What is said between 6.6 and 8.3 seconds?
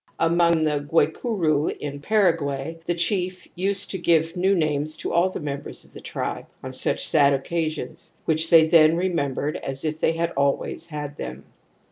on such sad occasions,